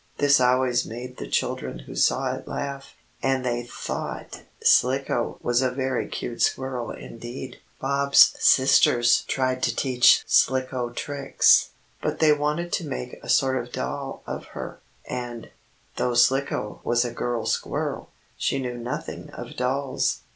This 0.17 0.41
always 0.41 0.83
made 0.83 1.17
the 1.17 1.27
children 1.29 1.77
who 1.85 1.95
saw 1.95 2.33
it 2.33 2.47
laugh, 2.47 2.95
and 3.21 3.45
they 3.45 3.61
thought 3.65 4.41
Slicko 4.63 5.37
was 5.43 5.61
a 5.61 5.69
very 5.69 6.07
cute 6.07 6.41
squirrel 6.41 6.89
indeed. 6.89 7.59
Bob's 7.79 8.35
sisters 8.39 9.21
tried 9.27 9.61
to 9.61 9.75
teach 9.75 10.23
Slicko 10.25 10.89
tricks. 10.89 11.69
But 12.01 12.17
they 12.17 12.33
wanted 12.33 12.73
to 12.73 12.87
make 12.87 13.19
a 13.21 13.29
sort 13.29 13.57
of 13.57 13.71
doll 13.71 14.23
of 14.25 14.45
her, 14.57 14.79
and, 15.07 15.51
though 15.97 16.15
Slicko 16.15 16.81
was 16.83 17.05
a 17.05 17.13
girl 17.13 17.45
squirrel, 17.45 18.09
she 18.35 18.57
knew 18.57 18.79
nothing 18.79 19.29
of 19.29 19.55
dolls. 19.55 20.21